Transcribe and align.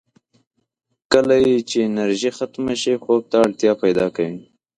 کله 1.11 1.35
یې 1.45 1.55
چې 1.69 1.77
انرژي 1.89 2.31
ختمه 2.37 2.75
شي، 2.81 2.93
خوب 3.03 3.21
ته 3.31 3.35
اړتیا 3.45 3.71
پیدا 3.83 4.05
کوي. 4.15 4.37